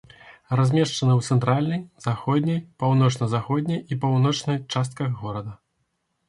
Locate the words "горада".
5.23-5.53